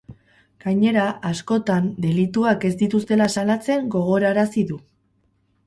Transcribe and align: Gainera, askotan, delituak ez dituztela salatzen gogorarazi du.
Gainera, 0.63 1.03
askotan, 1.31 1.91
delituak 2.07 2.67
ez 2.71 2.73
dituztela 2.81 3.29
salatzen 3.37 3.87
gogorarazi 3.99 4.69
du. 4.75 4.83